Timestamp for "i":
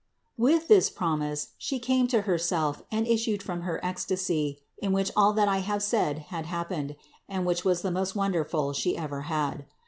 5.47-5.59